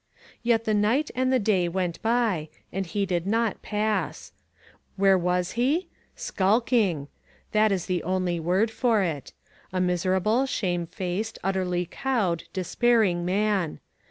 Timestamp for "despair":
12.51-13.03